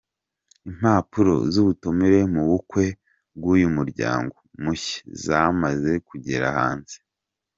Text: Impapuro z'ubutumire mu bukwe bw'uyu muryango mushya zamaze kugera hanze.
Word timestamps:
Impapuro 0.69 1.33
z'ubutumire 1.53 2.19
mu 2.33 2.41
bukwe 2.49 2.85
bw'uyu 3.37 3.67
muryango 3.77 4.35
mushya 4.63 4.99
zamaze 5.25 5.91
kugera 6.07 6.47
hanze. 6.57 6.95